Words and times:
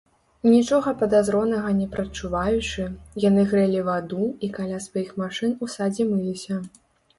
Нічога 0.51 0.93
падазронага 1.01 1.73
не 1.81 1.87
прадчуваючы, 1.91 2.87
яны 3.27 3.45
грэлі 3.53 3.85
ваду 3.91 4.25
і 4.49 4.51
каля 4.59 4.83
сваіх 4.89 5.15
машын 5.25 5.57
у 5.65 5.73
садзе 5.77 6.11
мыліся. 6.11 6.61